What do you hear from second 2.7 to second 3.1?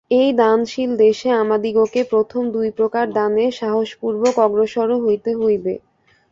প্রকার